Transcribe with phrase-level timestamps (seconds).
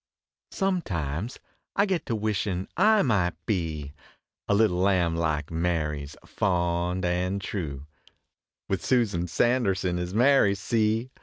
[0.49, 1.37] Sometimes
[1.75, 3.93] I get to wishin I might be
[4.47, 7.85] A little lamb like Mary s, fond and true,
[8.67, 11.11] With Susan Sanderson as Mary, see?